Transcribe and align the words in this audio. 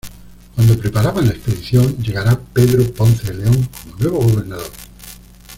Cuando 0.55 0.79
preparaban 0.79 1.27
la 1.27 1.33
expedición 1.33 1.97
llegará 1.97 2.35
Pedro 2.39 2.91
Ponce 2.91 3.31
de 3.31 3.35
León 3.43 3.69
como 3.83 3.97
nuevo 3.99 4.17
gobernador. 4.21 4.71